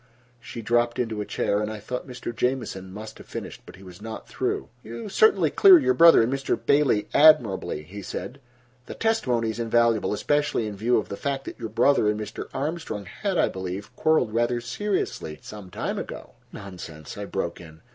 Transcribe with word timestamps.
She 0.39 0.63
dropped 0.63 0.97
into 0.97 1.21
a 1.21 1.27
chair, 1.27 1.61
and 1.61 1.69
I 1.71 1.79
thought 1.79 2.07
Mr. 2.07 2.35
Jamieson 2.35 2.91
must 2.91 3.19
have 3.19 3.27
finished. 3.27 3.61
But 3.67 3.75
he 3.75 3.83
was 3.83 4.01
not 4.01 4.27
through. 4.27 4.69
"You 4.83 5.09
certainly 5.09 5.51
clear 5.51 5.77
your 5.77 5.93
brother 5.93 6.23
and 6.23 6.33
Mr. 6.33 6.57
Bailey 6.57 7.07
admirably," 7.13 7.83
he 7.83 8.01
said. 8.01 8.41
"The 8.87 8.95
testimony 8.95 9.51
is 9.51 9.59
invaluable, 9.59 10.11
especially 10.11 10.65
in 10.65 10.75
view 10.75 10.97
of 10.97 11.09
the 11.09 11.17
fact 11.17 11.45
that 11.45 11.59
your 11.59 11.69
brother 11.69 12.09
and 12.09 12.19
Mr. 12.19 12.49
Armstrong 12.51 13.05
had, 13.05 13.37
I 13.37 13.47
believe, 13.49 13.95
quarreled 13.95 14.33
rather 14.33 14.59
seriously 14.59 15.37
some 15.43 15.69
time 15.69 15.99
ago." 15.99 16.31
"Nonsense," 16.51 17.15
I 17.15 17.25
broke 17.25 17.61
in. 17.61 17.81